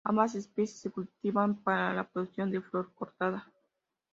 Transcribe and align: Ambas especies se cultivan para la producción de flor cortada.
Ambas 0.03 0.33
especies 0.33 0.79
se 0.81 0.89
cultivan 0.89 1.57
para 1.61 1.93
la 1.93 2.09
producción 2.09 2.49
de 2.49 2.59
flor 2.59 2.91
cortada. 2.95 3.47